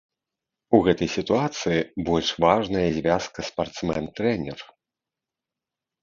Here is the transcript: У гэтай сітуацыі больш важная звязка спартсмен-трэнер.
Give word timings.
У 0.75 0.77
гэтай 0.85 1.09
сітуацыі 1.15 1.85
больш 2.07 2.31
важная 2.43 2.85
звязка 2.97 3.39
спартсмен-трэнер. 3.51 4.59